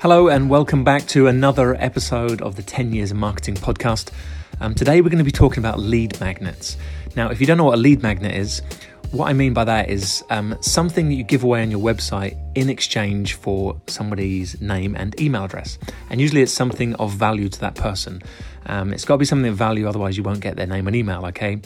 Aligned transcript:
Hello, 0.00 0.28
and 0.28 0.48
welcome 0.48 0.82
back 0.82 1.06
to 1.08 1.26
another 1.26 1.74
episode 1.74 2.40
of 2.40 2.56
the 2.56 2.62
10 2.62 2.94
Years 2.94 3.10
of 3.10 3.18
Marketing 3.18 3.54
podcast. 3.54 4.10
Um, 4.58 4.74
today, 4.74 5.02
we're 5.02 5.10
going 5.10 5.18
to 5.18 5.24
be 5.24 5.30
talking 5.30 5.58
about 5.58 5.78
lead 5.78 6.18
magnets. 6.20 6.78
Now, 7.16 7.28
if 7.28 7.38
you 7.38 7.46
don't 7.46 7.58
know 7.58 7.64
what 7.64 7.74
a 7.74 7.82
lead 7.82 8.00
magnet 8.00 8.34
is, 8.34 8.62
what 9.10 9.28
I 9.28 9.34
mean 9.34 9.52
by 9.52 9.64
that 9.64 9.90
is 9.90 10.24
um, 10.30 10.56
something 10.62 11.10
that 11.10 11.16
you 11.16 11.22
give 11.22 11.44
away 11.44 11.60
on 11.60 11.70
your 11.70 11.80
website 11.80 12.38
in 12.54 12.70
exchange 12.70 13.34
for 13.34 13.78
somebody's 13.88 14.58
name 14.62 14.96
and 14.96 15.20
email 15.20 15.44
address. 15.44 15.78
And 16.08 16.18
usually 16.18 16.40
it's 16.40 16.50
something 16.50 16.94
of 16.94 17.12
value 17.12 17.50
to 17.50 17.60
that 17.60 17.74
person. 17.74 18.22
Um, 18.64 18.94
it's 18.94 19.04
got 19.04 19.16
to 19.16 19.18
be 19.18 19.26
something 19.26 19.50
of 19.50 19.56
value, 19.56 19.86
otherwise, 19.86 20.16
you 20.16 20.22
won't 20.22 20.40
get 20.40 20.56
their 20.56 20.66
name 20.66 20.86
and 20.86 20.96
email, 20.96 21.26
okay? 21.26 21.60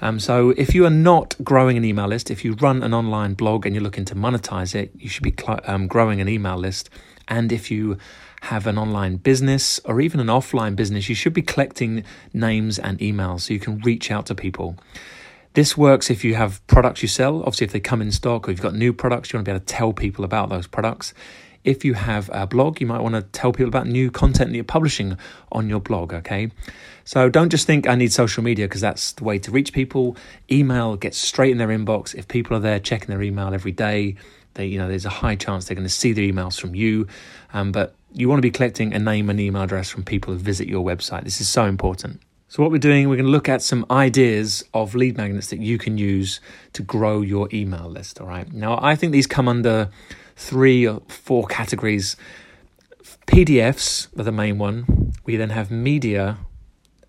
Um, 0.00 0.20
so 0.20 0.50
if 0.50 0.76
you 0.76 0.86
are 0.86 0.90
not 0.90 1.34
growing 1.42 1.76
an 1.76 1.84
email 1.84 2.06
list, 2.06 2.30
if 2.30 2.44
you 2.44 2.52
run 2.52 2.84
an 2.84 2.94
online 2.94 3.34
blog 3.34 3.66
and 3.66 3.74
you're 3.74 3.82
looking 3.82 4.04
to 4.04 4.14
monetize 4.14 4.76
it, 4.76 4.92
you 4.94 5.08
should 5.08 5.24
be 5.24 5.34
cl- 5.36 5.60
um, 5.64 5.88
growing 5.88 6.20
an 6.20 6.28
email 6.28 6.56
list 6.56 6.88
and 7.30 7.52
if 7.52 7.70
you 7.70 7.96
have 8.42 8.66
an 8.66 8.76
online 8.76 9.16
business 9.16 9.78
or 9.84 10.00
even 10.00 10.18
an 10.20 10.26
offline 10.26 10.74
business, 10.74 11.08
you 11.08 11.14
should 11.14 11.32
be 11.32 11.42
collecting 11.42 12.04
names 12.32 12.78
and 12.78 12.98
emails 12.98 13.42
so 13.42 13.54
you 13.54 13.60
can 13.60 13.78
reach 13.78 14.10
out 14.10 14.26
to 14.26 14.34
people. 14.34 14.76
This 15.54 15.76
works 15.76 16.10
if 16.10 16.24
you 16.24 16.34
have 16.34 16.64
products 16.66 17.02
you 17.02 17.08
sell. 17.08 17.38
Obviously, 17.40 17.66
if 17.66 17.72
they 17.72 17.80
come 17.80 18.02
in 18.02 18.12
stock 18.12 18.46
or 18.46 18.50
you've 18.50 18.60
got 18.60 18.74
new 18.74 18.92
products, 18.92 19.32
you 19.32 19.36
want 19.36 19.46
to 19.46 19.50
be 19.50 19.54
able 19.54 19.60
to 19.60 19.66
tell 19.66 19.92
people 19.92 20.24
about 20.24 20.48
those 20.48 20.66
products. 20.66 21.12
If 21.62 21.84
you 21.84 21.94
have 21.94 22.30
a 22.32 22.46
blog, 22.46 22.80
you 22.80 22.86
might 22.86 23.02
want 23.02 23.14
to 23.16 23.22
tell 23.22 23.52
people 23.52 23.68
about 23.68 23.86
new 23.86 24.10
content 24.10 24.50
that 24.50 24.56
you're 24.56 24.64
publishing 24.64 25.18
on 25.52 25.68
your 25.68 25.80
blog, 25.80 26.14
okay? 26.14 26.50
So 27.04 27.28
don't 27.28 27.50
just 27.50 27.66
think 27.66 27.86
I 27.86 27.96
need 27.96 28.12
social 28.12 28.42
media 28.42 28.66
because 28.66 28.80
that's 28.80 29.12
the 29.12 29.24
way 29.24 29.38
to 29.40 29.50
reach 29.50 29.72
people. 29.72 30.16
Email 30.50 30.96
gets 30.96 31.18
straight 31.18 31.50
in 31.50 31.58
their 31.58 31.68
inbox. 31.68 32.14
If 32.14 32.28
people 32.28 32.56
are 32.56 32.60
there 32.60 32.78
checking 32.78 33.08
their 33.08 33.22
email 33.22 33.52
every 33.52 33.72
day, 33.72 34.16
they, 34.54 34.66
you 34.66 34.78
know, 34.78 34.88
there's 34.88 35.04
a 35.04 35.10
high 35.10 35.36
chance 35.36 35.66
they're 35.66 35.74
going 35.74 35.86
to 35.86 35.92
see 35.92 36.12
the 36.12 36.30
emails 36.30 36.60
from 36.60 36.74
you. 36.74 37.06
Um, 37.52 37.72
but 37.72 37.94
you 38.12 38.28
want 38.28 38.38
to 38.38 38.42
be 38.42 38.50
collecting 38.50 38.92
a 38.92 38.98
name 38.98 39.30
and 39.30 39.38
email 39.38 39.62
address 39.62 39.90
from 39.90 40.04
people 40.04 40.32
who 40.32 40.38
visit 40.38 40.68
your 40.68 40.84
website. 40.84 41.24
This 41.24 41.40
is 41.40 41.48
so 41.48 41.64
important. 41.64 42.20
So, 42.48 42.62
what 42.62 42.72
we're 42.72 42.78
doing, 42.78 43.08
we're 43.08 43.16
going 43.16 43.26
to 43.26 43.30
look 43.30 43.48
at 43.48 43.62
some 43.62 43.86
ideas 43.90 44.64
of 44.74 44.96
lead 44.96 45.16
magnets 45.16 45.48
that 45.50 45.60
you 45.60 45.78
can 45.78 45.98
use 45.98 46.40
to 46.72 46.82
grow 46.82 47.20
your 47.20 47.48
email 47.52 47.88
list. 47.88 48.20
All 48.20 48.26
right. 48.26 48.52
Now, 48.52 48.78
I 48.82 48.96
think 48.96 49.12
these 49.12 49.28
come 49.28 49.46
under 49.46 49.88
three 50.34 50.86
or 50.86 51.00
four 51.06 51.46
categories. 51.46 52.16
PDFs 53.28 54.08
are 54.18 54.24
the 54.24 54.32
main 54.32 54.58
one. 54.58 55.12
We 55.24 55.36
then 55.36 55.50
have 55.50 55.70
media 55.70 56.38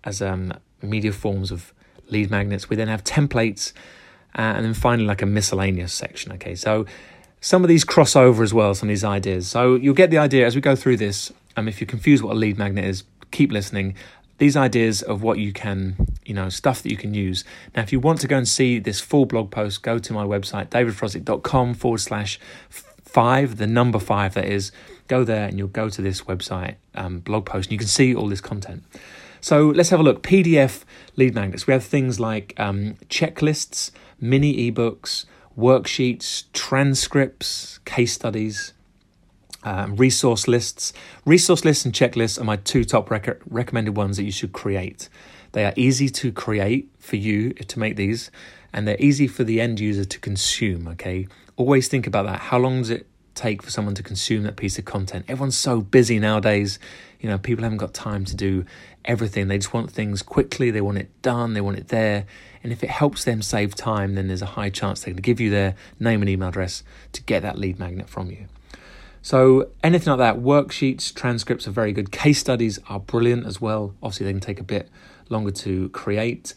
as 0.04 0.22
um, 0.22 0.52
media 0.80 1.12
forms 1.12 1.50
of 1.50 1.72
lead 2.08 2.30
magnets. 2.30 2.70
We 2.70 2.76
then 2.76 2.88
have 2.88 3.02
templates, 3.02 3.72
uh, 4.36 4.42
and 4.42 4.64
then 4.64 4.74
finally, 4.74 5.06
like 5.06 5.22
a 5.22 5.26
miscellaneous 5.26 5.92
section. 5.92 6.30
Okay, 6.32 6.54
so 6.54 6.86
some 7.42 7.64
of 7.64 7.68
these 7.68 7.82
cross 7.82 8.14
over 8.14 8.42
as 8.42 8.54
well, 8.54 8.72
some 8.72 8.88
of 8.88 8.92
these 8.92 9.04
ideas. 9.04 9.48
So 9.48 9.74
you'll 9.74 9.94
get 9.94 10.10
the 10.10 10.18
idea 10.18 10.46
as 10.46 10.54
we 10.54 10.60
go 10.60 10.76
through 10.76 10.96
this. 10.96 11.32
Um, 11.56 11.68
if 11.68 11.80
you're 11.80 11.88
confused 11.88 12.22
what 12.22 12.32
a 12.32 12.38
lead 12.38 12.56
magnet 12.56 12.84
is, 12.84 13.02
keep 13.32 13.50
listening. 13.50 13.94
These 14.38 14.56
ideas 14.56 15.02
of 15.02 15.22
what 15.22 15.38
you 15.38 15.52
can, 15.52 15.96
you 16.24 16.34
know, 16.34 16.48
stuff 16.48 16.82
that 16.82 16.90
you 16.90 16.96
can 16.96 17.14
use. 17.14 17.44
Now, 17.74 17.82
if 17.82 17.92
you 17.92 17.98
want 17.98 18.20
to 18.20 18.28
go 18.28 18.38
and 18.38 18.48
see 18.48 18.78
this 18.78 19.00
full 19.00 19.26
blog 19.26 19.50
post, 19.50 19.82
go 19.82 19.98
to 19.98 20.12
my 20.12 20.24
website, 20.24 20.68
davidfrosdick.com 20.68 21.74
forward 21.74 21.98
slash 21.98 22.38
five, 22.70 23.58
the 23.58 23.66
number 23.66 23.98
five 23.98 24.34
that 24.34 24.46
is. 24.46 24.70
Go 25.08 25.24
there 25.24 25.48
and 25.48 25.58
you'll 25.58 25.68
go 25.68 25.88
to 25.88 26.00
this 26.00 26.22
website 26.22 26.76
um, 26.94 27.18
blog 27.18 27.44
post 27.44 27.66
and 27.66 27.72
you 27.72 27.78
can 27.78 27.88
see 27.88 28.14
all 28.14 28.28
this 28.28 28.40
content. 28.40 28.84
So 29.40 29.66
let's 29.66 29.90
have 29.90 29.98
a 29.98 30.04
look. 30.04 30.22
PDF 30.22 30.84
lead 31.16 31.34
magnets. 31.34 31.66
We 31.66 31.72
have 31.72 31.84
things 31.84 32.20
like 32.20 32.54
um, 32.56 32.94
checklists, 33.10 33.90
mini 34.20 34.70
ebooks, 34.70 35.26
worksheets, 35.56 36.44
transcripts, 36.52 37.78
case 37.84 38.12
studies, 38.12 38.72
um, 39.64 39.96
resource 39.96 40.48
lists. 40.48 40.92
Resource 41.24 41.64
lists 41.64 41.84
and 41.84 41.94
checklists 41.94 42.40
are 42.40 42.44
my 42.44 42.56
two 42.56 42.84
top 42.84 43.10
rec- 43.10 43.40
recommended 43.48 43.96
ones 43.96 44.16
that 44.16 44.24
you 44.24 44.32
should 44.32 44.52
create. 44.52 45.08
They 45.52 45.64
are 45.64 45.74
easy 45.76 46.08
to 46.08 46.32
create 46.32 46.88
for 46.98 47.16
you 47.16 47.52
to 47.52 47.78
make 47.78 47.96
these, 47.96 48.30
and 48.72 48.88
they're 48.88 48.96
easy 48.98 49.28
for 49.28 49.44
the 49.44 49.60
end 49.60 49.80
user 49.80 50.04
to 50.04 50.18
consume. 50.18 50.88
Okay, 50.88 51.28
always 51.56 51.88
think 51.88 52.06
about 52.06 52.26
that. 52.26 52.40
How 52.40 52.58
long 52.58 52.78
does 52.78 52.90
it 52.90 53.06
take 53.34 53.62
for 53.62 53.70
someone 53.70 53.94
to 53.94 54.02
consume 54.02 54.42
that 54.44 54.56
piece 54.56 54.78
of 54.78 54.84
content? 54.84 55.26
Everyone's 55.28 55.56
so 55.56 55.80
busy 55.80 56.18
nowadays. 56.18 56.78
You 57.20 57.28
know, 57.28 57.38
people 57.38 57.62
haven't 57.62 57.78
got 57.78 57.94
time 57.94 58.24
to 58.24 58.34
do 58.34 58.64
everything. 59.04 59.48
They 59.48 59.58
just 59.58 59.72
want 59.72 59.90
things 59.90 60.22
quickly. 60.22 60.70
They 60.70 60.80
want 60.80 60.98
it 60.98 61.10
done. 61.22 61.54
They 61.54 61.60
want 61.60 61.78
it 61.78 61.88
there. 61.88 62.26
And 62.62 62.72
if 62.72 62.82
it 62.84 62.90
helps 62.90 63.24
them 63.24 63.42
save 63.42 63.74
time, 63.74 64.14
then 64.14 64.28
there's 64.28 64.42
a 64.42 64.46
high 64.46 64.70
chance 64.70 65.00
they're 65.00 65.12
going 65.12 65.16
to 65.16 65.22
give 65.22 65.40
you 65.40 65.50
their 65.50 65.74
name 65.98 66.22
and 66.22 66.28
email 66.28 66.48
address 66.48 66.84
to 67.12 67.22
get 67.22 67.42
that 67.42 67.58
lead 67.58 67.78
magnet 67.78 68.08
from 68.08 68.30
you. 68.30 68.46
So, 69.24 69.68
anything 69.84 70.10
like 70.10 70.18
that, 70.18 70.42
worksheets, 70.42 71.14
transcripts 71.14 71.68
are 71.68 71.70
very 71.70 71.92
good. 71.92 72.10
Case 72.10 72.40
studies 72.40 72.80
are 72.88 72.98
brilliant 72.98 73.46
as 73.46 73.60
well. 73.60 73.94
Obviously, 74.02 74.26
they 74.26 74.32
can 74.32 74.40
take 74.40 74.58
a 74.58 74.64
bit 74.64 74.88
longer 75.28 75.52
to 75.52 75.88
create. 75.90 76.54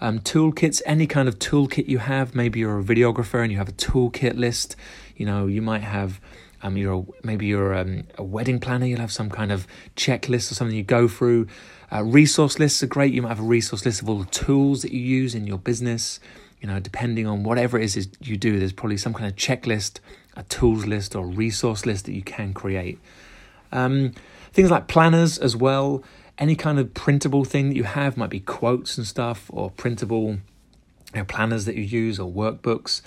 Um, 0.00 0.18
toolkits, 0.18 0.82
any 0.84 1.06
kind 1.06 1.28
of 1.28 1.38
toolkit 1.38 1.88
you 1.88 1.98
have, 1.98 2.34
maybe 2.34 2.60
you're 2.60 2.78
a 2.78 2.82
videographer 2.82 3.42
and 3.42 3.50
you 3.50 3.58
have 3.58 3.68
a 3.68 3.72
toolkit 3.72 4.36
list. 4.36 4.76
You 5.16 5.24
know, 5.24 5.46
you 5.46 5.62
might 5.62 5.82
have 5.82 6.20
um, 6.62 6.76
you're 6.76 6.94
a, 6.94 7.04
maybe 7.24 7.46
you're 7.46 7.74
um, 7.74 8.04
a 8.16 8.22
wedding 8.22 8.60
planner. 8.60 8.86
You'll 8.86 9.00
have 9.00 9.12
some 9.12 9.30
kind 9.30 9.50
of 9.50 9.66
checklist 9.96 10.50
or 10.50 10.54
something 10.54 10.76
you 10.76 10.82
go 10.82 11.08
through. 11.08 11.48
Uh, 11.92 12.02
resource 12.04 12.58
lists 12.58 12.82
are 12.82 12.86
great. 12.86 13.12
You 13.12 13.22
might 13.22 13.30
have 13.30 13.40
a 13.40 13.44
resource 13.44 13.84
list 13.84 14.00
of 14.00 14.08
all 14.08 14.18
the 14.18 14.30
tools 14.30 14.82
that 14.82 14.92
you 14.92 15.00
use 15.00 15.34
in 15.34 15.46
your 15.46 15.58
business. 15.58 16.20
You 16.60 16.68
know, 16.68 16.78
depending 16.78 17.26
on 17.26 17.42
whatever 17.42 17.78
it 17.78 17.96
is 17.96 18.08
you 18.20 18.36
do, 18.36 18.58
there's 18.58 18.72
probably 18.72 18.96
some 18.96 19.12
kind 19.12 19.28
of 19.28 19.36
checklist, 19.36 19.98
a 20.36 20.44
tools 20.44 20.86
list, 20.86 21.16
or 21.16 21.26
resource 21.26 21.84
list 21.84 22.04
that 22.04 22.12
you 22.12 22.22
can 22.22 22.54
create. 22.54 23.00
Um, 23.72 24.12
things 24.52 24.70
like 24.70 24.86
planners 24.86 25.38
as 25.38 25.56
well. 25.56 26.04
Any 26.38 26.54
kind 26.54 26.78
of 26.78 26.94
printable 26.94 27.44
thing 27.44 27.68
that 27.70 27.76
you 27.76 27.84
have 27.84 28.16
might 28.16 28.30
be 28.30 28.40
quotes 28.40 28.96
and 28.96 29.06
stuff, 29.06 29.50
or 29.52 29.70
printable 29.70 30.28
you 30.30 30.40
know, 31.16 31.24
planners 31.24 31.64
that 31.64 31.74
you 31.74 31.82
use, 31.82 32.20
or 32.20 32.30
workbooks. 32.30 33.02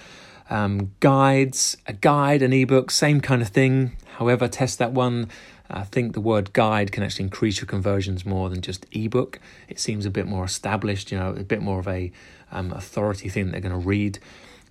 Um, 0.49 0.91
guides, 0.99 1.77
a 1.87 1.93
guide, 1.93 2.41
an 2.41 2.53
ebook, 2.53 2.91
same 2.91 3.19
kind 3.21 3.41
of 3.41 3.49
thing. 3.49 3.97
However, 4.17 4.47
test 4.47 4.79
that 4.79 4.93
one 4.93 5.29
I 5.69 5.83
think 5.83 6.13
the 6.13 6.21
word 6.21 6.53
guide 6.53 6.91
can 6.91 7.03
actually 7.03 7.25
increase 7.25 7.59
your 7.59 7.65
conversions 7.65 8.25
more 8.25 8.49
than 8.49 8.61
just 8.61 8.85
ebook. 8.91 9.39
It 9.67 9.79
seems 9.79 10.05
a 10.05 10.09
bit 10.09 10.27
more 10.27 10.45
established, 10.45 11.11
you 11.11 11.17
know, 11.17 11.29
a 11.31 11.43
bit 11.43 11.61
more 11.61 11.79
of 11.79 11.87
a 11.87 12.11
um, 12.51 12.71
authority 12.71 13.29
thing 13.29 13.51
they're 13.51 13.61
going 13.61 13.71
to 13.71 13.87
read. 13.87 14.19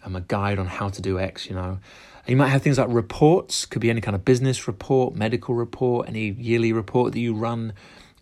Um, 0.05 0.15
a 0.17 0.21
guide 0.21 0.59
on 0.59 0.67
how 0.67 0.91
to 0.91 1.03
do 1.03 1.19
X, 1.19 1.49
you 1.49 1.55
know. 1.55 1.79
You 2.27 2.37
might 2.37 2.49
have 2.49 2.63
things 2.63 2.79
like 2.79 2.89
reports, 2.91 3.67
could 3.67 3.81
be 3.81 3.91
any 3.91 4.01
kind 4.01 4.15
of 4.15 4.25
business 4.25 4.67
report, 4.67 5.15
medical 5.15 5.55
report, 5.55 6.09
any 6.09 6.31
yearly 6.31 6.73
report 6.73 7.13
that 7.13 7.21
you 7.21 7.35
run, 7.35 7.73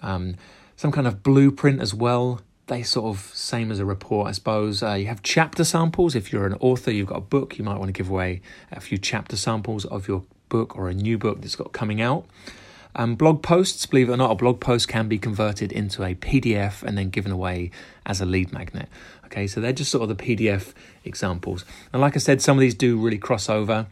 um, 0.00 0.36
some 0.76 0.92
kind 0.92 1.06
of 1.06 1.22
blueprint 1.22 1.80
as 1.80 1.92
well. 1.92 2.40
They 2.72 2.82
sort 2.82 3.14
of 3.14 3.30
same 3.34 3.70
as 3.70 3.80
a 3.80 3.84
report, 3.84 4.28
I 4.28 4.32
suppose. 4.32 4.82
Uh, 4.82 4.94
you 4.94 5.06
have 5.08 5.22
chapter 5.22 5.62
samples. 5.62 6.14
If 6.14 6.32
you're 6.32 6.46
an 6.46 6.56
author, 6.58 6.90
you've 6.90 7.08
got 7.08 7.18
a 7.18 7.20
book, 7.20 7.58
you 7.58 7.64
might 7.64 7.76
want 7.76 7.90
to 7.90 7.92
give 7.92 8.08
away 8.08 8.40
a 8.70 8.80
few 8.80 8.96
chapter 8.96 9.36
samples 9.36 9.84
of 9.84 10.08
your 10.08 10.22
book 10.48 10.74
or 10.74 10.88
a 10.88 10.94
new 10.94 11.18
book 11.18 11.42
that's 11.42 11.54
got 11.54 11.74
coming 11.74 12.00
out. 12.00 12.24
Um, 12.96 13.14
blog 13.14 13.42
posts, 13.42 13.84
believe 13.84 14.08
it 14.08 14.12
or 14.12 14.16
not, 14.16 14.30
a 14.30 14.36
blog 14.36 14.58
post 14.58 14.88
can 14.88 15.06
be 15.06 15.18
converted 15.18 15.70
into 15.70 16.02
a 16.02 16.14
PDF 16.14 16.82
and 16.82 16.96
then 16.96 17.10
given 17.10 17.30
away 17.30 17.70
as 18.06 18.22
a 18.22 18.24
lead 18.24 18.54
magnet. 18.54 18.88
Okay, 19.26 19.46
so 19.46 19.60
they're 19.60 19.74
just 19.74 19.90
sort 19.90 20.08
of 20.08 20.16
the 20.16 20.24
PDF 20.24 20.72
examples. 21.04 21.66
And 21.92 22.00
like 22.00 22.16
I 22.16 22.20
said, 22.20 22.40
some 22.40 22.56
of 22.56 22.62
these 22.62 22.74
do 22.74 22.96
really 22.96 23.18
cross 23.18 23.50
over. 23.50 23.86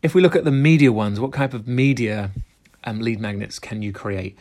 If 0.00 0.14
we 0.14 0.22
look 0.22 0.34
at 0.34 0.44
the 0.44 0.50
media 0.50 0.92
ones, 0.92 1.20
what 1.20 1.34
type 1.34 1.52
of 1.52 1.68
media 1.68 2.30
um, 2.84 3.00
lead 3.00 3.20
magnets 3.20 3.58
can 3.58 3.82
you 3.82 3.92
create? 3.92 4.34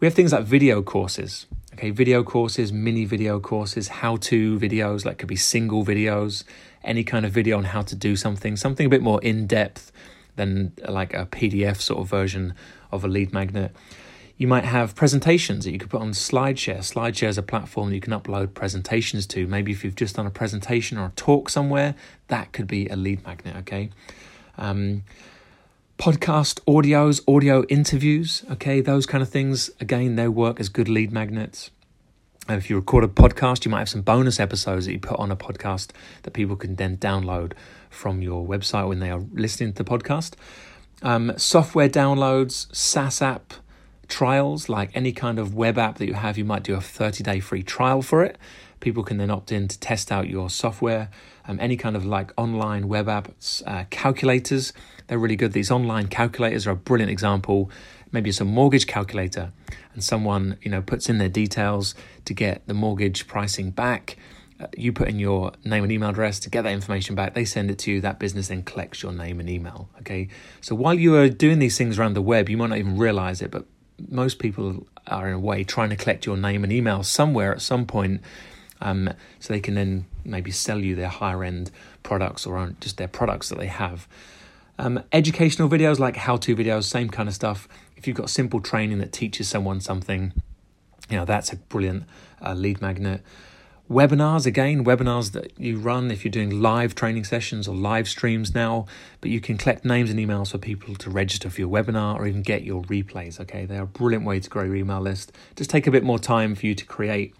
We 0.00 0.06
have 0.06 0.14
things 0.14 0.32
like 0.32 0.44
video 0.44 0.80
courses. 0.80 1.44
Okay, 1.76 1.90
video 1.90 2.22
courses, 2.22 2.72
mini 2.72 3.04
video 3.04 3.38
courses, 3.38 3.88
how 3.88 4.16
to 4.16 4.58
videos, 4.58 5.04
like 5.04 5.18
could 5.18 5.28
be 5.28 5.36
single 5.36 5.84
videos, 5.84 6.42
any 6.82 7.04
kind 7.04 7.26
of 7.26 7.32
video 7.32 7.58
on 7.58 7.64
how 7.64 7.82
to 7.82 7.94
do 7.94 8.16
something, 8.16 8.56
something 8.56 8.86
a 8.86 8.88
bit 8.88 9.02
more 9.02 9.20
in 9.22 9.46
depth 9.46 9.92
than 10.36 10.72
like 10.88 11.12
a 11.12 11.26
PDF 11.26 11.82
sort 11.82 12.00
of 12.00 12.08
version 12.08 12.54
of 12.90 13.04
a 13.04 13.08
lead 13.08 13.30
magnet. 13.34 13.76
You 14.38 14.48
might 14.48 14.64
have 14.64 14.94
presentations 14.94 15.66
that 15.66 15.70
you 15.70 15.78
could 15.78 15.90
put 15.90 16.00
on 16.00 16.12
SlideShare. 16.12 16.78
SlideShare 16.78 17.28
is 17.28 17.36
a 17.36 17.42
platform 17.42 17.92
you 17.92 18.00
can 18.00 18.14
upload 18.14 18.54
presentations 18.54 19.26
to. 19.26 19.46
Maybe 19.46 19.70
if 19.70 19.84
you've 19.84 19.96
just 19.96 20.16
done 20.16 20.26
a 20.26 20.30
presentation 20.30 20.96
or 20.96 21.08
a 21.08 21.12
talk 21.14 21.50
somewhere, 21.50 21.94
that 22.28 22.54
could 22.54 22.68
be 22.68 22.88
a 22.88 22.96
lead 22.96 23.22
magnet, 23.26 23.54
okay? 23.54 23.90
Um, 24.56 25.02
podcast 25.98 26.60
audios, 26.66 27.22
audio 27.26 27.64
interviews, 27.68 28.44
okay, 28.50 28.80
those 28.80 29.06
kind 29.06 29.22
of 29.22 29.28
things. 29.28 29.70
Again, 29.80 30.16
they 30.16 30.28
work 30.28 30.60
as 30.60 30.68
good 30.68 30.88
lead 30.88 31.10
magnets. 31.10 31.70
And 32.48 32.58
if 32.58 32.70
you 32.70 32.76
record 32.76 33.02
a 33.02 33.08
podcast, 33.08 33.64
you 33.64 33.70
might 33.70 33.80
have 33.80 33.88
some 33.88 34.02
bonus 34.02 34.38
episodes 34.38 34.86
that 34.86 34.92
you 34.92 35.00
put 35.00 35.18
on 35.18 35.32
a 35.32 35.36
podcast 35.36 35.90
that 36.22 36.32
people 36.32 36.54
can 36.54 36.76
then 36.76 36.96
download 36.96 37.54
from 37.90 38.22
your 38.22 38.46
website 38.46 38.88
when 38.88 39.00
they 39.00 39.10
are 39.10 39.22
listening 39.32 39.72
to 39.72 39.82
the 39.82 39.90
podcast. 39.90 40.34
Um, 41.02 41.32
software 41.36 41.88
downloads, 41.88 42.74
SaaS 42.74 43.20
app 43.20 43.54
trials, 44.06 44.68
like 44.68 44.90
any 44.94 45.12
kind 45.12 45.38
of 45.38 45.54
web 45.54 45.78
app 45.78 45.98
that 45.98 46.06
you 46.06 46.14
have, 46.14 46.38
you 46.38 46.44
might 46.44 46.62
do 46.62 46.74
a 46.74 46.80
30 46.80 47.24
day 47.24 47.40
free 47.40 47.62
trial 47.62 48.02
for 48.02 48.22
it. 48.22 48.38
People 48.80 49.02
can 49.02 49.16
then 49.16 49.30
opt 49.30 49.52
in 49.52 49.68
to 49.68 49.78
test 49.80 50.12
out 50.12 50.28
your 50.28 50.50
software. 50.50 51.10
Um, 51.48 51.58
any 51.60 51.76
kind 51.76 51.96
of 51.96 52.04
like 52.04 52.32
online 52.36 52.88
web 52.88 53.06
apps, 53.06 53.62
uh, 53.66 53.84
calculators, 53.90 54.72
they're 55.06 55.18
really 55.18 55.36
good. 55.36 55.52
These 55.52 55.70
online 55.70 56.08
calculators 56.08 56.66
are 56.66 56.72
a 56.72 56.76
brilliant 56.76 57.10
example. 57.10 57.70
maybe 58.12 58.30
it's 58.30 58.40
a 58.40 58.44
mortgage 58.44 58.86
calculator 58.86 59.52
and 59.94 60.02
someone 60.02 60.56
you 60.62 60.70
know 60.70 60.82
puts 60.82 61.08
in 61.08 61.18
their 61.18 61.28
details 61.28 61.94
to 62.24 62.34
get 62.34 62.66
the 62.66 62.74
mortgage 62.74 63.26
pricing 63.26 63.70
back 63.70 64.16
uh, 64.58 64.66
you 64.76 64.92
put 64.92 65.08
in 65.08 65.18
your 65.18 65.52
name 65.64 65.82
and 65.82 65.92
email 65.92 66.10
address 66.10 66.40
to 66.40 66.48
get 66.48 66.62
that 66.62 66.72
information 66.72 67.14
back 67.14 67.34
they 67.34 67.44
send 67.44 67.70
it 67.70 67.78
to 67.78 67.90
you 67.92 68.00
that 68.00 68.18
business 68.18 68.48
then 68.48 68.62
collects 68.62 69.02
your 69.02 69.12
name 69.12 69.40
and 69.40 69.50
email 69.50 69.88
okay 69.98 70.28
so 70.60 70.74
while 70.74 70.94
you 70.94 71.14
are 71.16 71.28
doing 71.28 71.58
these 71.58 71.76
things 71.76 71.98
around 71.98 72.14
the 72.14 72.22
web 72.22 72.48
you 72.48 72.56
might 72.56 72.70
not 72.70 72.78
even 72.78 72.96
realize 72.96 73.42
it 73.42 73.50
but 73.50 73.66
most 74.08 74.38
people 74.38 74.86
are 75.06 75.28
in 75.28 75.34
a 75.34 75.38
way 75.38 75.64
trying 75.64 75.90
to 75.90 75.96
collect 75.96 76.26
your 76.26 76.36
name 76.36 76.64
and 76.64 76.72
email 76.72 77.02
somewhere 77.02 77.52
at 77.52 77.60
some 77.60 77.86
point 77.86 78.20
um, 78.80 79.12
so 79.40 79.52
they 79.52 79.60
can 79.60 79.74
then 79.74 80.06
maybe 80.24 80.50
sell 80.50 80.78
you 80.78 80.94
their 80.94 81.08
higher 81.08 81.44
end 81.44 81.70
products 82.02 82.46
or 82.46 82.74
just 82.80 82.96
their 82.96 83.08
products 83.08 83.48
that 83.48 83.58
they 83.58 83.66
have. 83.66 84.08
Um, 84.78 85.02
educational 85.12 85.68
videos 85.68 85.98
like 85.98 86.16
how 86.16 86.36
to 86.36 86.54
videos 86.54 86.84
same 86.84 87.08
kind 87.08 87.28
of 87.28 87.34
stuff. 87.34 87.66
If 87.96 88.06
you've 88.06 88.16
got 88.16 88.28
simple 88.28 88.60
training 88.60 88.98
that 88.98 89.12
teaches 89.12 89.48
someone 89.48 89.80
something 89.80 90.32
you 91.08 91.16
know 91.16 91.24
that's 91.24 91.52
a 91.52 91.56
brilliant 91.56 92.04
uh, 92.44 92.54
lead 92.54 92.80
magnet. 92.80 93.22
Webinars 93.88 94.46
again 94.46 94.84
webinars 94.84 95.30
that 95.30 95.58
you 95.60 95.78
run 95.78 96.10
if 96.10 96.24
you're 96.24 96.32
doing 96.32 96.60
live 96.60 96.96
training 96.96 97.22
sessions 97.22 97.68
or 97.68 97.76
live 97.76 98.08
streams 98.08 98.52
now 98.52 98.84
but 99.20 99.30
you 99.30 99.40
can 99.40 99.56
collect 99.56 99.84
names 99.84 100.10
and 100.10 100.18
emails 100.18 100.50
for 100.50 100.58
people 100.58 100.96
to 100.96 101.08
register 101.08 101.48
for 101.48 101.60
your 101.60 101.70
webinar 101.70 102.16
or 102.16 102.26
even 102.26 102.42
get 102.42 102.64
your 102.64 102.82
replays 102.84 103.38
okay? 103.38 103.64
They're 103.64 103.84
a 103.84 103.86
brilliant 103.86 104.24
way 104.24 104.40
to 104.40 104.50
grow 104.50 104.64
your 104.64 104.74
email 104.74 105.00
list. 105.00 105.30
Just 105.54 105.70
take 105.70 105.86
a 105.86 105.92
bit 105.92 106.02
more 106.02 106.18
time 106.18 106.56
for 106.56 106.66
you 106.66 106.74
to 106.74 106.84
create 106.84 107.34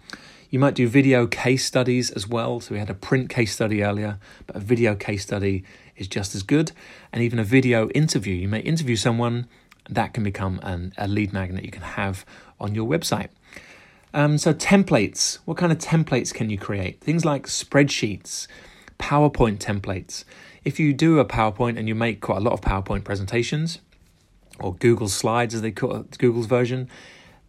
you 0.49 0.59
might 0.59 0.75
do 0.75 0.87
video 0.87 1.27
case 1.27 1.65
studies 1.65 2.09
as 2.11 2.27
well 2.27 2.59
so 2.59 2.73
we 2.73 2.79
had 2.79 2.89
a 2.89 2.93
print 2.93 3.29
case 3.29 3.53
study 3.53 3.83
earlier 3.83 4.19
but 4.45 4.55
a 4.55 4.59
video 4.59 4.95
case 4.95 5.23
study 5.23 5.63
is 5.95 6.07
just 6.07 6.35
as 6.35 6.43
good 6.43 6.71
and 7.11 7.23
even 7.23 7.39
a 7.39 7.43
video 7.43 7.89
interview 7.89 8.33
you 8.33 8.47
may 8.47 8.59
interview 8.59 8.95
someone 8.95 9.47
that 9.89 10.13
can 10.13 10.23
become 10.23 10.59
an, 10.63 10.93
a 10.97 11.07
lead 11.07 11.31
magnet 11.31 11.63
you 11.63 11.71
can 11.71 11.81
have 11.81 12.25
on 12.59 12.75
your 12.75 12.87
website 12.87 13.29
um, 14.13 14.37
so, 14.37 14.53
templates. 14.53 15.39
What 15.45 15.57
kind 15.57 15.71
of 15.71 15.77
templates 15.77 16.33
can 16.33 16.49
you 16.49 16.57
create? 16.57 17.01
Things 17.01 17.25
like 17.25 17.45
spreadsheets, 17.45 18.47
PowerPoint 18.99 19.59
templates. 19.59 20.23
If 20.63 20.79
you 20.79 20.93
do 20.93 21.19
a 21.19 21.25
PowerPoint 21.25 21.77
and 21.77 21.87
you 21.87 21.95
make 21.95 22.21
quite 22.21 22.37
a 22.37 22.41
lot 22.41 22.53
of 22.53 22.61
PowerPoint 22.61 23.03
presentations, 23.03 23.79
or 24.59 24.73
Google 24.73 25.07
Slides 25.07 25.53
as 25.53 25.61
they 25.61 25.71
call 25.71 25.95
it, 25.97 26.17
Google's 26.17 26.47
version, 26.47 26.89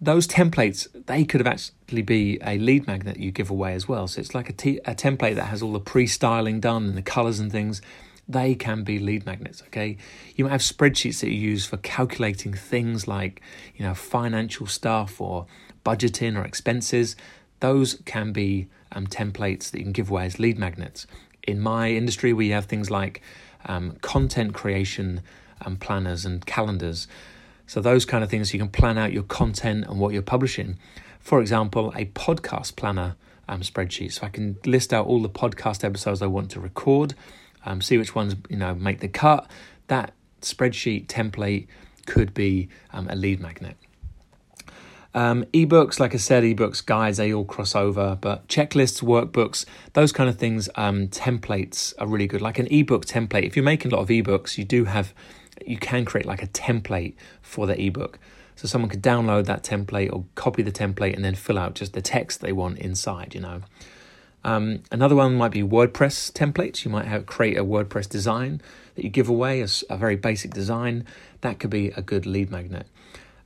those 0.01 0.27
templates 0.27 0.89
they 1.07 1.25
could 1.25 1.41
have 1.41 1.47
actually 1.47 1.75
be 1.89 2.39
a 2.43 2.59
lead 2.59 2.87
magnet 2.87 3.19
you 3.19 3.31
give 3.31 3.51
away 3.51 3.75
as 3.75 3.89
well. 3.89 4.07
So 4.07 4.21
it's 4.21 4.35
like 4.35 4.49
a, 4.49 4.53
t- 4.53 4.81
a 4.85 4.95
template 4.95 5.35
that 5.37 5.47
has 5.47 5.63
all 5.63 5.73
the 5.73 5.81
pre-styling 5.81 6.61
done 6.61 6.85
and 6.87 6.97
the 6.97 7.03
colors 7.03 7.41
and 7.41 7.51
things. 7.51 7.81
They 8.29 8.55
can 8.55 8.85
be 8.85 8.99
lead 8.99 9.25
magnets. 9.25 9.63
Okay, 9.69 9.97
you 10.37 10.45
might 10.45 10.53
have 10.53 10.61
spreadsheets 10.61 11.21
that 11.21 11.31
you 11.31 11.39
use 11.39 11.65
for 11.65 11.79
calculating 11.79 12.53
things 12.53 13.09
like 13.09 13.41
you 13.75 13.87
know 13.87 13.95
financial 13.95 14.67
stuff 14.67 15.19
or 15.19 15.47
budgeting 15.89 16.37
or 16.37 16.45
expenses, 16.45 17.17
those 17.61 18.01
can 18.05 18.33
be 18.33 18.69
um, 18.93 19.07
templates 19.07 19.71
that 19.71 19.79
you 19.79 19.85
can 19.85 19.93
give 19.93 20.11
away 20.11 20.27
as 20.27 20.39
lead 20.39 20.59
magnets. 20.59 21.07
In 21.47 21.61
my 21.61 21.91
industry, 21.91 22.33
we 22.33 22.51
have 22.51 22.67
things 22.67 22.91
like 22.91 23.23
um, 23.67 23.97
content 24.03 24.53
creation 24.55 25.23
um, 25.65 25.77
planners 25.77 26.25
and 26.25 26.45
calendars. 26.45 27.09
So, 27.67 27.81
those 27.81 28.05
kind 28.05 28.23
of 28.23 28.31
things, 28.31 28.53
you 28.53 28.61
can 28.61 28.69
plan 28.69 28.99
out 28.99 29.13
your 29.13 29.23
content 29.23 29.87
and 29.87 29.99
what 29.99 30.13
you're 30.13 30.23
publishing. 30.23 30.79
For 31.29 31.43
example, 31.43 31.93
a 31.95 32.07
podcast 32.07 32.77
planner 32.77 33.15
um, 33.51 33.61
spreadsheet. 33.61 34.13
So, 34.13 34.25
I 34.25 34.31
can 34.31 34.57
list 34.65 34.95
out 34.95 35.05
all 35.05 35.21
the 35.21 35.29
podcast 35.29 35.85
episodes 35.85 36.23
I 36.23 36.27
want 36.27 36.51
to 36.53 36.59
record, 36.59 37.15
um, 37.67 37.83
see 37.83 37.99
which 37.99 38.15
ones 38.15 38.35
you 38.49 38.57
know 38.57 38.75
make 38.75 39.01
the 39.01 39.09
cut. 39.09 39.47
That 39.89 40.15
spreadsheet 40.41 41.07
template 41.07 41.67
could 42.07 42.33
be 42.33 42.71
um, 42.95 43.09
a 43.11 43.15
lead 43.15 43.41
magnet. 43.41 43.77
Um, 45.13 45.45
ebooks, 45.53 46.01
like 46.01 46.15
I 46.15 46.17
said, 46.17 46.45
ebooks, 46.45 46.83
guides, 46.83 47.19
they 47.19 47.31
all 47.35 47.45
cross 47.45 47.77
over, 47.77 48.17
but 48.19 48.49
checklists, 48.49 49.03
workbooks, 49.03 49.67
those 49.93 50.13
kind 50.13 50.31
of 50.31 50.39
things, 50.39 50.71
um, 50.77 51.09
templates 51.09 51.93
are 51.99 52.07
really 52.07 52.27
good. 52.27 52.41
Like 52.41 52.59
an 52.59 52.69
ebook 52.71 53.05
template, 53.05 53.45
if 53.45 53.55
you're 53.55 53.67
making 53.67 53.93
a 53.93 53.97
lot 53.97 54.01
of 54.01 54.09
ebooks, 54.09 54.57
you 54.57 54.65
do 54.65 54.87
have, 54.87 55.13
you 55.67 55.77
can 55.77 56.07
create 56.07 56.25
like 56.25 56.43
a 56.43 56.47
template 56.47 57.17
for 57.43 57.67
the 57.67 57.79
ebook. 57.79 58.19
So 58.59 58.67
someone 58.67 58.91
could 58.91 59.03
download 59.03 59.47
that 59.47 59.63
template 59.63 60.13
or 60.13 60.25
copy 60.35 60.63
the 60.63 60.73
template 60.73 61.15
and 61.15 61.25
then 61.25 61.35
fill 61.35 61.59
out 61.59 61.75
just 61.75 61.93
the 61.93 62.03
text 62.03 62.41
they 62.41 62.53
want 62.53 62.79
inside, 62.79 63.35
you 63.35 63.41
know. 63.41 63.63
Um, 64.45 64.83
another 64.91 65.15
one 65.15 65.37
might 65.37 65.53
be 65.53 65.63
WordPress 65.63 66.33
templates. 66.33 66.85
You 66.85 66.91
might 66.91 67.07
have 67.07 67.27
create 67.27 67.57
a 67.57 67.65
WordPress 67.65 68.09
design 68.09 68.61
that 68.97 69.05
you 69.05 69.11
give 69.11 69.29
away, 69.29 69.63
a, 69.63 69.69
a 69.89 69.97
very 69.97 70.17
basic 70.17 70.53
design. 70.53 71.07
That 71.41 71.61
could 71.61 71.71
be 71.71 71.89
a 71.89 72.03
good 72.03 72.27
lead 72.27 72.51
magnet 72.51 72.87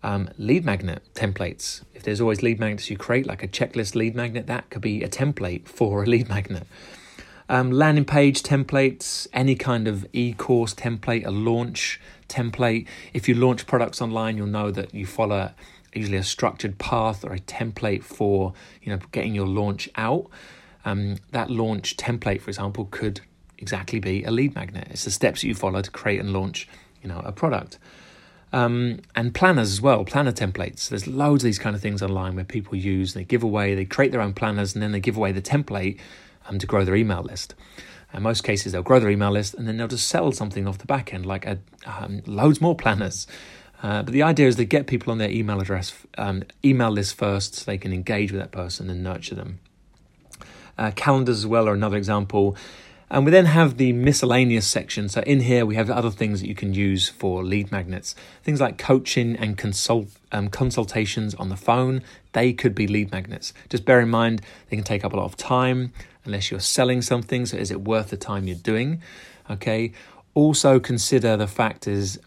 um, 0.03 0.29
lead 0.37 0.65
magnet 0.65 1.03
templates. 1.15 1.83
If 1.95 2.03
there's 2.03 2.21
always 2.21 2.43
lead 2.43 2.59
magnets 2.59 2.91
you 2.91 2.97
create, 2.97 3.27
like 3.27 3.43
a 3.43 3.49
checklist 3.49 3.95
lead 3.95 4.15
magnet, 4.15 4.47
that 4.47 4.71
could 4.71 4.83
be 4.83 5.03
a 5.03 5.09
template 5.09 5.69
for 5.69 6.03
a 6.03 6.07
lead 6.07 6.29
magnet. 6.29 6.67
Um, 7.49 7.71
landing 7.71 8.05
page 8.05 8.43
templates, 8.43 9.27
any 9.33 9.55
kind 9.55 9.89
of 9.89 10.07
e 10.13 10.33
course 10.33 10.75
template, 10.75 11.27
a 11.27 11.31
launch 11.31 12.01
template. 12.29 12.87
If 13.13 13.29
you 13.29 13.35
launch 13.35 13.67
products 13.67 14.01
online, 14.01 14.37
you'll 14.37 14.47
know 14.47 14.71
that 14.71 14.95
you 14.95 15.07
follow 15.07 15.51
usually 15.95 16.17
a 16.17 16.23
structured 16.23 16.79
path 16.79 17.25
or 17.25 17.35
a 17.35 17.39
template 17.39 18.03
for 18.03 18.55
you 18.83 18.93
know 18.93 18.99
getting 19.13 19.35
your 19.35 19.47
launch 19.47 19.89
out. 19.97 20.29
Um, 20.85 21.17
that 21.31 21.51
launch 21.51 21.97
template, 21.97 22.41
for 22.41 22.51
example, 22.51 22.89
could 22.91 23.21
exactly 23.59 24.01
be 24.01 24.25
a 24.25 24.31
lead 24.31 24.55
magnet. 24.55 24.89
It's 24.91 25.05
the 25.05 25.11
steps 25.11 25.43
that 25.43 25.49
you 25.49 25.55
follow 25.55 25.83
to 25.83 25.91
create 25.91 26.21
and 26.21 26.33
launch 26.33 26.69
you 27.03 27.09
know 27.09 27.21
a 27.25 27.33
product. 27.33 27.79
Um, 28.55 29.01
and 29.17 29.35
planners 29.35 29.73
as 29.73 29.81
well, 29.81 30.05
planner 30.05 30.33
templates. 30.33 30.89
There's 30.91 31.07
loads 31.07 31.43
of 31.43 31.47
these 31.47 31.59
kind 31.59 31.75
of 31.75 31.81
things 31.81 32.03
online 32.03 32.35
where 32.35 32.45
people 32.45 32.77
use, 32.77 33.15
they 33.15 33.25
give 33.25 33.43
away, 33.43 33.75
they 33.75 33.87
create 33.87 34.13
their 34.13 34.21
own 34.21 34.35
planners, 34.35 34.75
and 34.75 34.83
then 34.83 34.93
they 34.93 35.01
give 35.01 35.17
away 35.17 35.33
the 35.33 35.41
template 35.41 35.99
um, 36.49 36.59
to 36.59 36.67
grow 36.67 36.85
their 36.85 36.97
email 36.97 37.23
list. 37.23 37.55
In 38.15 38.23
most 38.23 38.45
cases, 38.45 38.73
they'll 38.73 38.83
grow 38.83 39.01
their 39.01 39.11
email 39.11 39.31
list 39.31 39.55
and 39.55 39.67
then 39.67 39.77
they'll 39.77 39.89
just 39.89 40.09
sell 40.09 40.33
something 40.33 40.67
off 40.67 40.79
the 40.79 40.87
back 40.87 41.15
end, 41.15 41.25
like 41.25 41.47
a, 41.47 41.59
um, 41.87 42.23
loads 42.27 42.61
more 42.61 42.77
planners. 42.77 43.27
Uh, 43.83 44.03
but 44.03 44.13
the 44.13 44.23
idea 44.23 44.47
is 44.47 44.57
to 44.57 44.65
get 44.65 44.87
people 44.87 45.11
on 45.11 45.19
their 45.19 45.31
email 45.31 45.61
address, 45.61 45.93
um, 46.17 46.45
email 46.65 46.91
list 46.91 47.17
first, 47.17 47.55
so 47.55 47.65
they 47.65 47.79
can 47.79 47.93
engage 47.93 48.31
with 48.31 48.41
that 48.41 48.53
person 48.53 48.89
and 48.89 49.03
nurture 49.03 49.35
them. 49.35 49.59
Uh, 50.79 50.91
calendars 50.95 51.39
as 51.39 51.47
well 51.47 51.69
are 51.69 51.75
another 51.75 51.97
example. 51.97 52.57
And 53.11 53.27
we 53.27 53.31
then 53.31 53.45
have 53.45 53.77
the 53.77 53.93
miscellaneous 53.93 54.67
section. 54.67 55.09
So 55.09 55.21
in 55.23 55.41
here 55.41 55.67
we 55.67 55.75
have 55.75 55.91
other 55.91 56.11
things 56.11 56.41
that 56.41 56.49
you 56.49 56.55
can 56.55 56.73
use 56.73 57.11
for 57.11 57.45
lead 57.45 57.71
magnets. 57.71 58.15
Things 58.43 58.59
like 58.59 58.79
coaching 58.79 59.37
and 59.37 59.59
consult 59.59 60.09
um, 60.31 60.49
consultations 60.49 61.35
on 61.35 61.51
the 61.51 61.57
phone. 61.57 62.03
They 62.33 62.55
could 62.55 62.75
be 62.75 62.87
lead 62.87 63.13
magnets. 63.13 63.53
Just 63.69 63.85
bear 63.85 64.01
in 64.01 64.09
mind 64.09 64.41
they 64.71 64.77
can 64.77 64.85
take 64.85 65.05
up 65.05 65.13
a 65.13 65.17
lot 65.17 65.27
of 65.27 65.37
time 65.37 65.93
unless 66.25 66.51
you're 66.51 66.61
selling 66.61 67.03
something. 67.03 67.47
So 67.47 67.57
is 67.57 67.71
it 67.71 67.83
worth 67.83 68.11
the 68.11 68.17
time 68.17 68.47
you're 68.47 68.57
doing? 68.57 69.03
Okay. 69.51 69.93
Also 70.35 70.81
consider 70.81 71.37
the 71.37 71.47
factors 71.47 72.19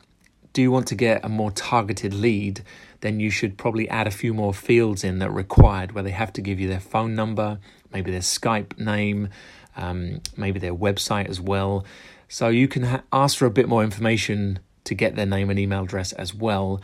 do 0.56 0.62
you 0.62 0.72
want 0.72 0.88
to 0.88 0.96
get 0.96 1.24
a 1.26 1.28
more 1.28 1.52
targeted 1.52 2.14
lead? 2.14 2.64
Then 3.02 3.20
you 3.20 3.30
should 3.30 3.58
probably 3.58 3.90
add 3.90 4.08
a 4.08 4.12
few 4.12 4.34
more 4.34 4.54
fields 4.54 5.04
in 5.04 5.20
that 5.20 5.30
required 5.30 5.92
where 5.92 6.04
they 6.04 6.12
have 6.12 6.32
to 6.32 6.42
give 6.42 6.62
you 6.62 6.70
their 6.70 6.80
phone 6.80 7.14
number, 7.14 7.60
maybe 7.92 8.10
their 8.10 8.22
Skype 8.22 8.80
name, 8.80 9.28
um, 9.76 10.22
maybe 10.38 10.58
their 10.58 10.74
website 10.74 11.28
as 11.28 11.42
well. 11.42 11.86
So 12.30 12.48
you 12.48 12.70
can 12.70 12.84
ha- 12.84 13.04
ask 13.12 13.38
for 13.38 13.46
a 13.46 13.52
bit 13.52 13.68
more 13.68 13.84
information 13.84 14.60
to 14.86 14.96
get 14.96 15.16
their 15.16 15.26
name 15.26 15.50
and 15.50 15.60
email 15.60 15.84
address 15.84 16.14
as 16.14 16.34
well. 16.34 16.82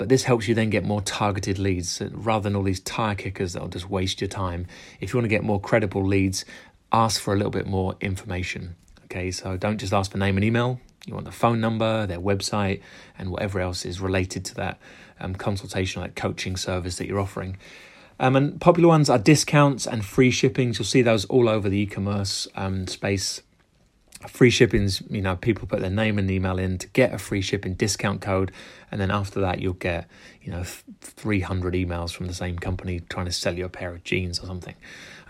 But 0.00 0.08
this 0.08 0.22
helps 0.22 0.48
you 0.48 0.54
then 0.54 0.70
get 0.70 0.82
more 0.82 1.02
targeted 1.02 1.58
leads 1.58 2.00
rather 2.12 2.44
than 2.44 2.56
all 2.56 2.62
these 2.62 2.80
tire 2.80 3.14
kickers 3.14 3.52
that'll 3.52 3.68
just 3.68 3.90
waste 3.90 4.22
your 4.22 4.28
time. 4.28 4.66
If 4.98 5.12
you 5.12 5.18
want 5.18 5.26
to 5.26 5.28
get 5.28 5.44
more 5.44 5.60
credible 5.60 6.02
leads, 6.02 6.46
ask 6.90 7.20
for 7.20 7.34
a 7.34 7.36
little 7.36 7.50
bit 7.50 7.66
more 7.66 7.94
information. 8.00 8.76
Okay, 9.04 9.30
so 9.30 9.58
don't 9.58 9.76
just 9.76 9.92
ask 9.92 10.10
for 10.10 10.16
name 10.16 10.38
and 10.38 10.44
email. 10.44 10.80
You 11.04 11.12
want 11.12 11.26
the 11.26 11.32
phone 11.32 11.60
number, 11.60 12.06
their 12.06 12.18
website, 12.18 12.80
and 13.18 13.30
whatever 13.30 13.60
else 13.60 13.84
is 13.84 14.00
related 14.00 14.42
to 14.46 14.54
that 14.54 14.78
um, 15.20 15.34
consultation, 15.34 16.00
like 16.00 16.14
coaching 16.14 16.56
service 16.56 16.96
that 16.96 17.06
you're 17.06 17.20
offering. 17.20 17.58
Um, 18.18 18.36
and 18.36 18.58
popular 18.58 18.88
ones 18.88 19.10
are 19.10 19.18
discounts 19.18 19.86
and 19.86 20.02
free 20.02 20.30
shippings. 20.30 20.78
You'll 20.78 20.86
see 20.86 21.02
those 21.02 21.26
all 21.26 21.46
over 21.46 21.68
the 21.68 21.80
e-commerce 21.80 22.48
um, 22.54 22.86
space. 22.86 23.42
Free 24.28 24.50
shippings, 24.50 25.02
you 25.08 25.22
know, 25.22 25.36
people 25.36 25.66
put 25.66 25.80
their 25.80 25.90
name 25.90 26.18
and 26.18 26.30
email 26.30 26.58
in 26.58 26.76
to 26.78 26.88
get 26.88 27.14
a 27.14 27.18
free 27.18 27.40
shipping 27.40 27.74
discount 27.74 28.20
code, 28.20 28.52
and 28.90 29.00
then 29.00 29.10
after 29.10 29.40
that, 29.40 29.60
you'll 29.60 29.72
get, 29.72 30.08
you 30.42 30.50
know, 30.50 30.62
300 31.00 31.74
emails 31.74 32.12
from 32.12 32.26
the 32.26 32.34
same 32.34 32.58
company 32.58 33.00
trying 33.08 33.26
to 33.26 33.32
sell 33.32 33.56
you 33.56 33.64
a 33.64 33.70
pair 33.70 33.94
of 33.94 34.04
jeans 34.04 34.38
or 34.38 34.46
something. 34.46 34.74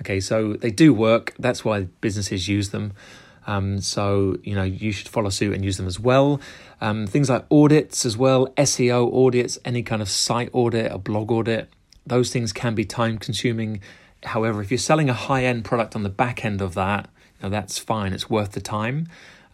Okay, 0.01 0.19
so 0.19 0.55
they 0.55 0.71
do 0.71 0.93
work. 0.93 1.35
That's 1.39 1.65
why 1.65 1.83
businesses 2.01 2.49
use 2.49 2.71
them. 2.71 2.93
Um, 3.47 3.81
so 3.81 4.37
you 4.45 4.55
know 4.55 4.65
you 4.65 4.93
should 4.93 5.09
follow 5.09 5.31
suit 5.31 5.55
and 5.55 5.65
use 5.65 5.77
them 5.77 5.87
as 5.87 5.99
well. 5.99 6.41
Um, 6.81 7.07
things 7.07 7.31
like 7.31 7.47
audits 7.51 8.05
as 8.05 8.17
well, 8.17 8.49
SEO 8.49 9.13
audits, 9.13 9.59
any 9.65 9.83
kind 9.83 10.03
of 10.03 10.11
site 10.11 10.51
audit, 10.53 10.93
a 10.93 10.99
blog 10.99 11.31
audit 11.31 11.71
those 12.07 12.33
things 12.33 12.53
can 12.53 12.75
be 12.75 12.85
time 12.85 13.19
consuming. 13.19 13.81
However, 14.25 14.61
if 14.61 14.71
you're 14.71 14.79
selling 14.79 15.09
a 15.09 15.15
high 15.15 15.45
end 15.45 15.65
product 15.65 15.97
on 15.97 16.03
the 16.03 16.11
back 16.11 16.45
end 16.45 16.61
of 16.61 16.75
that, 16.75 17.09
know, 17.43 17.51
that's 17.51 17.79
fine, 17.79 18.13
it's 18.13 18.29
worth 18.29 18.53
the 18.53 18.61
time. 18.61 19.09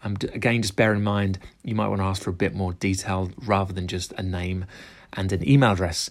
Um, 0.05 0.17
again, 0.33 0.63
just 0.63 0.77
bear 0.77 0.95
in 0.95 1.03
mind 1.03 1.39
you 1.65 1.75
might 1.75 1.89
want 1.89 2.01
to 2.01 2.05
ask 2.05 2.23
for 2.23 2.31
a 2.31 2.35
bit 2.35 2.55
more 2.55 2.73
detail 2.75 3.31
rather 3.39 3.73
than 3.73 3.89
just 3.89 4.13
a 4.13 4.23
name 4.23 4.67
and 5.13 5.33
an 5.33 5.49
email 5.49 5.73
address. 5.73 6.11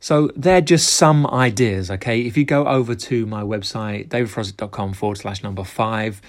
So 0.00 0.30
they're 0.36 0.60
just 0.60 0.92
some 0.92 1.26
ideas, 1.28 1.90
okay? 1.90 2.20
If 2.20 2.36
you 2.36 2.44
go 2.44 2.66
over 2.66 2.94
to 2.94 3.24
my 3.24 3.42
website, 3.42 4.08
davidfrosdick.com 4.08 4.92
forward 4.92 5.16
slash 5.16 5.42
number 5.42 5.64
five, 5.64 6.20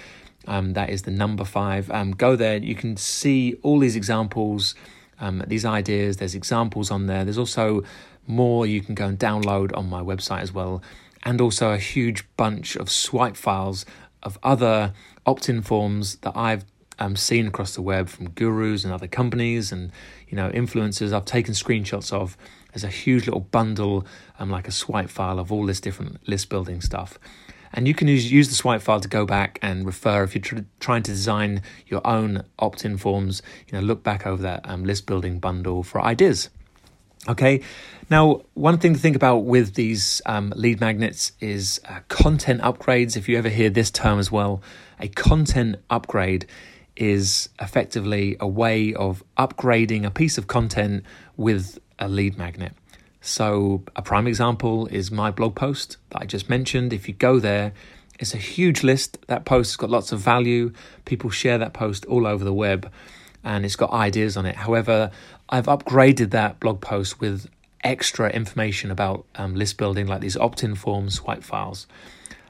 um, 0.46 0.72
that 0.74 0.90
is 0.90 1.02
the 1.02 1.10
number 1.10 1.44
five, 1.44 1.90
um, 1.90 2.12
go 2.12 2.36
there. 2.36 2.56
You 2.56 2.74
can 2.74 2.96
see 2.96 3.56
all 3.62 3.78
these 3.78 3.96
examples, 3.96 4.74
um, 5.20 5.42
these 5.46 5.64
ideas. 5.64 6.16
There's 6.16 6.34
examples 6.34 6.90
on 6.90 7.06
there. 7.06 7.24
There's 7.24 7.36
also 7.36 7.82
more 8.26 8.66
you 8.66 8.80
can 8.80 8.94
go 8.94 9.06
and 9.06 9.18
download 9.18 9.76
on 9.76 9.90
my 9.90 10.00
website 10.00 10.40
as 10.40 10.52
well, 10.52 10.82
and 11.24 11.40
also 11.40 11.72
a 11.72 11.78
huge 11.78 12.24
bunch 12.36 12.76
of 12.76 12.90
swipe 12.90 13.36
files 13.36 13.84
of 14.26 14.38
other 14.42 14.92
opt 15.24 15.48
in 15.48 15.62
forms 15.62 16.16
that 16.16 16.36
I've 16.36 16.64
um, 16.98 17.16
seen 17.16 17.46
across 17.46 17.74
the 17.74 17.82
web 17.82 18.08
from 18.08 18.30
gurus 18.30 18.84
and 18.84 18.92
other 18.92 19.06
companies 19.06 19.70
and 19.70 19.92
you 20.28 20.36
know 20.36 20.50
influencers 20.50 21.12
I've 21.12 21.24
taken 21.24 21.54
screenshots 21.54 22.12
of 22.12 22.36
there's 22.76 22.84
a 22.84 22.88
huge 22.88 23.24
little 23.24 23.40
bundle, 23.40 24.04
um, 24.38 24.50
like 24.50 24.68
a 24.68 24.70
swipe 24.70 25.08
file 25.08 25.38
of 25.38 25.50
all 25.50 25.64
this 25.64 25.80
different 25.80 26.28
list 26.28 26.50
building 26.50 26.82
stuff. 26.82 27.18
And 27.72 27.88
you 27.88 27.94
can 27.94 28.06
use, 28.06 28.30
use 28.30 28.50
the 28.50 28.54
swipe 28.54 28.82
file 28.82 29.00
to 29.00 29.08
go 29.08 29.24
back 29.24 29.58
and 29.62 29.86
refer 29.86 30.22
if 30.24 30.34
you're 30.34 30.42
tr- 30.42 30.58
trying 30.78 31.02
to 31.04 31.10
design 31.10 31.62
your 31.86 32.06
own 32.06 32.44
opt 32.58 32.84
in 32.84 32.98
forms. 32.98 33.40
You 33.66 33.78
know, 33.78 33.84
look 33.86 34.02
back 34.02 34.26
over 34.26 34.42
that 34.42 34.60
um, 34.68 34.84
list 34.84 35.06
building 35.06 35.38
bundle 35.38 35.82
for 35.82 36.02
ideas. 36.02 36.50
Okay, 37.28 37.60
now 38.08 38.42
one 38.54 38.78
thing 38.78 38.94
to 38.94 39.00
think 39.00 39.16
about 39.16 39.38
with 39.38 39.74
these 39.74 40.22
um, 40.26 40.52
lead 40.54 40.80
magnets 40.80 41.32
is 41.40 41.80
uh, 41.88 42.00
content 42.08 42.60
upgrades. 42.62 43.16
If 43.16 43.28
you 43.28 43.36
ever 43.36 43.48
hear 43.48 43.68
this 43.68 43.90
term 43.90 44.20
as 44.20 44.30
well, 44.30 44.62
a 45.00 45.08
content 45.08 45.76
upgrade 45.90 46.46
is 46.96 47.48
effectively 47.60 48.36
a 48.38 48.46
way 48.46 48.94
of 48.94 49.24
upgrading 49.36 50.06
a 50.06 50.10
piece 50.10 50.38
of 50.38 50.46
content 50.46 51.04
with 51.36 51.78
a 51.98 52.08
lead 52.08 52.38
magnet. 52.38 52.72
So, 53.20 53.82
a 53.96 54.02
prime 54.02 54.28
example 54.28 54.86
is 54.86 55.10
my 55.10 55.32
blog 55.32 55.56
post 55.56 55.96
that 56.10 56.22
I 56.22 56.26
just 56.26 56.48
mentioned. 56.48 56.92
If 56.92 57.08
you 57.08 57.14
go 57.14 57.40
there, 57.40 57.72
it's 58.20 58.34
a 58.34 58.38
huge 58.38 58.84
list. 58.84 59.18
That 59.26 59.44
post 59.44 59.72
has 59.72 59.76
got 59.76 59.90
lots 59.90 60.12
of 60.12 60.20
value. 60.20 60.72
People 61.06 61.30
share 61.30 61.58
that 61.58 61.72
post 61.72 62.04
all 62.06 62.24
over 62.24 62.44
the 62.44 62.54
web 62.54 62.90
and 63.46 63.64
it's 63.64 63.76
got 63.76 63.92
ideas 63.92 64.36
on 64.36 64.44
it. 64.44 64.56
However, 64.56 65.10
I've 65.48 65.66
upgraded 65.66 66.30
that 66.30 66.58
blog 66.58 66.80
post 66.80 67.20
with 67.20 67.48
extra 67.84 68.30
information 68.30 68.90
about 68.90 69.26
um, 69.36 69.54
list 69.54 69.78
building, 69.78 70.08
like 70.08 70.20
these 70.20 70.36
opt 70.36 70.64
in 70.64 70.74
forms, 70.74 71.14
swipe 71.14 71.44
files. 71.44 71.86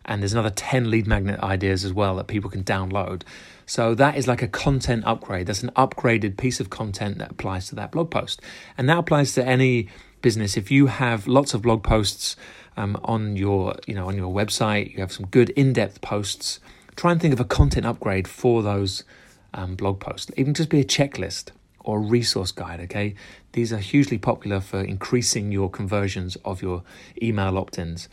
And 0.07 0.23
there's 0.23 0.33
another 0.33 0.51
10 0.51 0.91
lead 0.91 1.07
magnet 1.07 1.41
ideas 1.41 1.85
as 1.85 1.93
well 1.93 2.17
that 2.17 2.27
people 2.27 2.49
can 2.49 2.65
download. 2.65 3.23
So 3.67 3.95
that 3.97 4.17
is 4.17 4.27
like 4.27 4.41
a 4.41 4.49
content 4.49 5.05
upgrade. 5.05 5.47
That's 5.47 5.63
an 5.63 5.73
upgraded 5.77 6.39
piece 6.39 6.59
of 6.59 6.71
content 6.71 7.19
that 7.19 7.33
applies 7.33 7.69
to 7.69 7.75
that 7.75 7.91
blog 7.91 8.11
post. 8.11 8.41
And 8.79 8.89
that 8.89 8.97
applies 8.97 9.35
to 9.35 9.45
any 9.45 9.89
business. 10.23 10.57
If 10.57 10.71
you 10.71 10.87
have 10.87 11.27
lots 11.27 11.53
of 11.53 11.63
blog 11.63 11.83
posts 11.83 12.37
um, 12.79 12.99
on 13.05 13.37
your, 13.37 13.75
you 13.87 13.95
know, 13.95 14.07
on 14.07 14.17
your 14.17 14.33
website, 14.33 14.95
you 14.95 15.01
have 15.01 15.13
some 15.13 15.27
good 15.27 15.51
in-depth 15.51 16.01
posts. 16.01 16.61
Try 16.95 17.13
and 17.13 17.21
think 17.21 17.35
of 17.35 17.41
a 17.41 17.45
content 17.45 17.85
upgrade 17.85 18.27
for 18.27 18.63
those 18.63 19.05
um, 19.53 19.75
blog 19.75 20.01
posts. 20.01 20.31
Even 20.39 20.55
just 20.55 20.71
be 20.71 20.81
a 20.81 20.85
checklist 20.85 21.51
or 21.87 22.01
resource 22.01 22.53
guide. 22.53 22.81
Okay, 22.81 23.15
these 23.53 23.73
are 23.73 23.79
hugely 23.79 24.19
popular 24.19 24.61
for 24.61 24.83
increasing 24.83 25.51
your 25.51 25.71
conversions 25.71 26.37
of 26.45 26.61
your 26.61 26.83
email 27.23 27.57
opt-ins. 27.57 28.09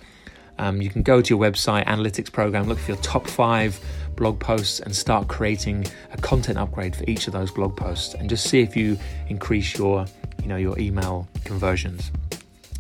Um, 0.57 0.81
you 0.81 0.89
can 0.89 1.01
go 1.01 1.21
to 1.21 1.29
your 1.29 1.39
website 1.39 1.85
analytics 1.87 2.31
program, 2.31 2.67
look 2.67 2.77
for 2.77 2.91
your 2.91 3.01
top 3.01 3.27
five 3.27 3.79
blog 4.15 4.39
posts, 4.39 4.79
and 4.79 4.95
start 4.95 5.27
creating 5.27 5.87
a 6.11 6.17
content 6.17 6.57
upgrade 6.57 6.95
for 6.95 7.03
each 7.07 7.27
of 7.27 7.33
those 7.33 7.51
blog 7.51 7.75
posts, 7.75 8.13
and 8.13 8.29
just 8.29 8.47
see 8.47 8.61
if 8.61 8.77
you 8.77 8.97
increase 9.27 9.77
your, 9.77 10.05
you 10.41 10.47
know, 10.47 10.55
your 10.55 10.77
email 10.79 11.27
conversions. 11.43 12.11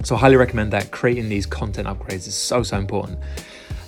So 0.03 0.15
I 0.15 0.19
highly 0.19 0.35
recommend 0.35 0.71
that. 0.73 0.91
Creating 0.91 1.29
these 1.29 1.45
content 1.45 1.87
upgrades 1.87 2.27
is 2.27 2.35
so 2.35 2.61
so 2.61 2.77
important. 2.77 3.19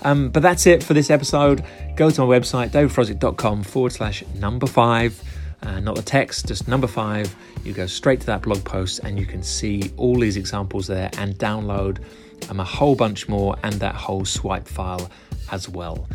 Um, 0.01 0.29
but 0.29 0.41
that's 0.41 0.65
it 0.65 0.83
for 0.83 0.93
this 0.93 1.09
episode. 1.09 1.63
Go 1.95 2.09
to 2.09 2.25
my 2.25 2.39
website, 2.39 2.69
davidfrosdick.com 2.69 3.63
forward 3.63 3.91
slash 3.91 4.23
number 4.35 4.67
five. 4.67 5.21
Uh, 5.65 5.79
not 5.79 5.95
the 5.95 6.01
text, 6.01 6.47
just 6.47 6.67
number 6.67 6.87
five. 6.87 7.35
You 7.63 7.73
go 7.73 7.87
straight 7.87 8.19
to 8.21 8.25
that 8.27 8.43
blog 8.43 8.63
post 8.63 8.99
and 9.03 9.17
you 9.17 9.25
can 9.25 9.41
see 9.41 9.91
all 9.97 10.19
these 10.19 10.37
examples 10.37 10.87
there 10.87 11.09
and 11.17 11.35
download 11.35 12.03
um, 12.49 12.59
a 12.59 12.63
whole 12.63 12.95
bunch 12.95 13.27
more 13.27 13.55
and 13.63 13.73
that 13.75 13.95
whole 13.95 14.25
swipe 14.25 14.67
file 14.67 15.09
as 15.51 15.67
well. 15.67 16.07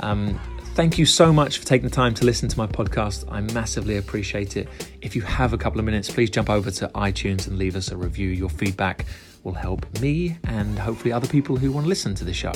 Um, 0.00 0.38
thank 0.74 0.98
you 0.98 1.06
so 1.06 1.32
much 1.32 1.58
for 1.58 1.66
taking 1.66 1.88
the 1.88 1.94
time 1.94 2.14
to 2.14 2.24
listen 2.24 2.48
to 2.48 2.58
my 2.58 2.66
podcast. 2.66 3.24
I 3.30 3.40
massively 3.40 3.96
appreciate 3.96 4.56
it. 4.56 4.68
If 5.00 5.16
you 5.16 5.22
have 5.22 5.52
a 5.52 5.58
couple 5.58 5.78
of 5.78 5.86
minutes, 5.86 6.10
please 6.10 6.30
jump 6.30 6.50
over 6.50 6.70
to 6.70 6.88
iTunes 6.88 7.46
and 7.46 7.58
leave 7.58 7.76
us 7.76 7.90
a 7.90 7.96
review. 7.96 8.28
Your 8.28 8.50
feedback 8.50 9.06
will 9.44 9.54
help 9.54 9.86
me 10.00 10.36
and 10.44 10.78
hopefully 10.78 11.12
other 11.12 11.28
people 11.28 11.56
who 11.56 11.72
want 11.72 11.84
to 11.84 11.88
listen 11.88 12.14
to 12.16 12.24
the 12.24 12.34
show. 12.34 12.52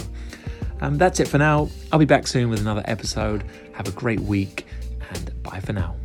Um, 0.81 0.99
that's 0.99 1.21
it 1.21 1.29
for 1.29 1.39
now. 1.39 1.71
I'll 1.93 1.99
be 1.99 2.05
back 2.05 2.27
soon 2.27 2.51
with 2.51 2.61
another 2.61 2.83
episode. 2.85 3.45
Have 3.73 3.89
a 3.89 3.93
great 3.93 4.21
week 4.21 4.67
and 5.11 5.43
bye 5.43 5.61
for 5.61 5.73
now. 5.73 5.97